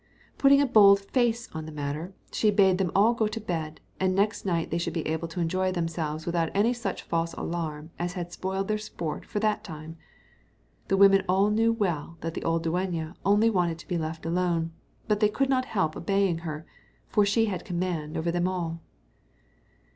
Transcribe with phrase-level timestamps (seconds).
[0.39, 4.15] Putting a bold face on the matter, she bade them all go to bed, and
[4.15, 8.13] next night they should be able to enjoy themselves without any such false alarm as
[8.13, 9.97] had spoiled their sport for that time.
[10.87, 14.71] The women all knew well that the old dueña only wanted to be left alone;
[15.07, 16.65] but they could not help obeying her,
[17.07, 18.81] for she had command over them all.